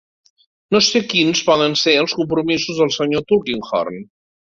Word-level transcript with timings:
No 0.75 0.79
sé 0.85 1.01
quins 1.09 1.41
poden 1.49 1.75
ser 1.81 1.93
els 2.03 2.15
compromisos 2.21 2.79
del 2.81 2.91
Sr. 2.95 3.21
Tulkinghorn. 3.33 4.01